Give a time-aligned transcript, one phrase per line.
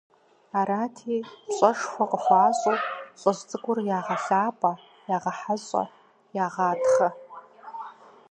[0.59, 1.15] Арати,
[1.45, 2.77] пщӀэшхуэ къыхуащӀу,
[3.19, 4.71] лӀыжь цӀыкӀур ягъэлъапӀэ,
[5.15, 5.83] ягъэхьэщӀэ,
[6.43, 7.09] ягъатхъэ.